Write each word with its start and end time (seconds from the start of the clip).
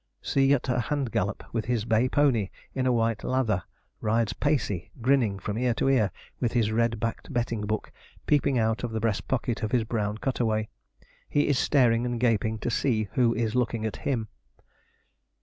See 0.23 0.51
at 0.51 0.67
a 0.67 0.79
hand 0.79 1.11
gallop, 1.11 1.43
with 1.53 1.65
his 1.65 1.85
bay 1.85 2.09
pony 2.09 2.49
in 2.73 2.87
a 2.87 2.91
white 2.91 3.23
lather, 3.23 3.61
rides 3.99 4.33
Pacey, 4.33 4.89
grinning 4.99 5.37
from 5.37 5.59
ear 5.59 5.75
to 5.75 5.87
ear, 5.89 6.09
with 6.39 6.53
his 6.53 6.71
red 6.71 6.99
backed 6.99 7.31
betting 7.31 7.67
book 7.67 7.91
peeping 8.25 8.57
out 8.57 8.83
of 8.83 8.93
the 8.93 8.99
breast 8.99 9.27
pocket 9.27 9.61
of 9.61 9.71
his 9.73 9.83
brown 9.83 10.17
cutaway. 10.17 10.69
He 11.29 11.47
is 11.47 11.59
staring 11.59 12.07
and 12.07 12.19
gaping 12.19 12.57
to 12.61 12.71
see 12.71 13.09
who 13.13 13.35
is 13.35 13.53
looking 13.53 13.85
at 13.85 13.97
him. 13.97 14.27